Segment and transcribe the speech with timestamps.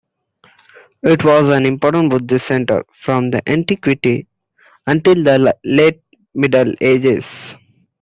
[1.03, 4.25] It was an important Buddhist center from Antiquity
[4.87, 6.01] until the late
[6.33, 7.53] Middle Ages.